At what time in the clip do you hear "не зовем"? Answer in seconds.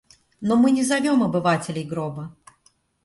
0.71-1.21